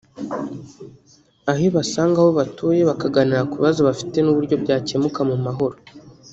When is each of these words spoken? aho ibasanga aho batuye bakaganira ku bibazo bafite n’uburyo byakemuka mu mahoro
aho 1.49 1.61
ibasanga 1.69 2.17
aho 2.21 2.31
batuye 2.39 2.81
bakaganira 2.89 3.47
ku 3.49 3.55
bibazo 3.59 3.81
bafite 3.89 4.17
n’uburyo 4.21 4.55
byakemuka 4.63 5.19
mu 5.29 5.37
mahoro 5.45 5.77